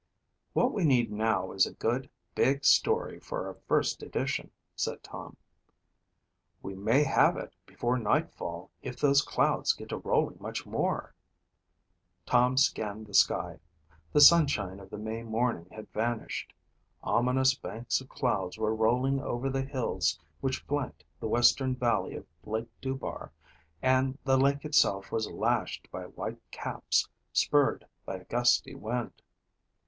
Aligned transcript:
"What 0.53 0.73
we 0.73 0.83
need 0.83 1.11
now 1.11 1.51
is 1.51 1.67
a 1.67 1.73
good, 1.75 2.09
big 2.33 2.65
story 2.65 3.19
for 3.19 3.45
our 3.45 3.53
first 3.67 4.01
edition," 4.01 4.49
said 4.75 5.03
Tom. 5.03 5.37
"We 6.63 6.73
may 6.73 7.03
have 7.03 7.37
it 7.37 7.53
before 7.67 7.99
nightfall 7.99 8.71
if 8.81 8.99
those 8.99 9.21
clouds 9.21 9.73
get 9.73 9.89
to 9.89 9.97
rolling 9.97 10.37
much 10.39 10.65
more," 10.65 11.13
said 12.25 12.31
Helen. 12.33 12.41
Tom 12.47 12.57
scanned 12.57 13.05
the 13.05 13.13
sky. 13.13 13.59
The 14.11 14.21
sunshine 14.21 14.79
of 14.79 14.89
the 14.89 14.97
May 14.97 15.21
morning 15.21 15.67
had 15.71 15.93
vanished. 15.93 16.51
Ominous 17.03 17.53
banks 17.53 18.01
of 18.01 18.09
clouds 18.09 18.57
were 18.57 18.73
rolling 18.73 19.19
over 19.21 19.51
the 19.51 19.61
hills 19.61 20.17
which 20.39 20.61
flanked 20.63 21.03
the 21.19 21.27
western 21.27 21.75
valley 21.75 22.15
of 22.15 22.25
Lake 22.43 22.71
Dubar 22.81 23.29
and 23.83 24.17
the 24.23 24.37
lake 24.39 24.65
itself 24.65 25.11
was 25.11 25.29
lashed 25.29 25.91
by 25.91 26.05
white 26.05 26.41
caps, 26.49 27.07
spurred 27.33 27.85
by 28.03 28.15
a 28.15 28.23
gusty 28.25 28.73
wind. 28.73 29.21